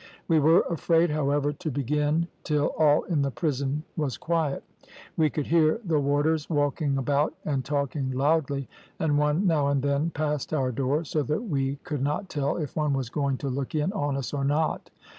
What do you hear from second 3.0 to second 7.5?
in the prison was quiet. We could hear the warders walking about